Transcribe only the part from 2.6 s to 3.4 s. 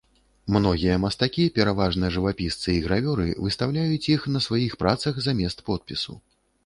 і гравёры,